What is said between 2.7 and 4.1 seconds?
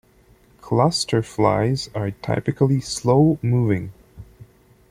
slow-moving.